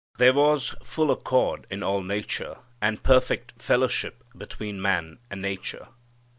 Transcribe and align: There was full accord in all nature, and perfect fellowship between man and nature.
There 0.17 0.33
was 0.33 0.73
full 0.83 1.11
accord 1.11 1.67
in 1.69 1.83
all 1.83 2.01
nature, 2.01 2.57
and 2.81 3.03
perfect 3.03 3.61
fellowship 3.61 4.23
between 4.35 4.81
man 4.81 5.19
and 5.29 5.43
nature. 5.43 5.89